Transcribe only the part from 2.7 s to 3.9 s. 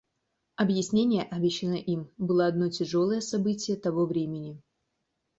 тяжелое событие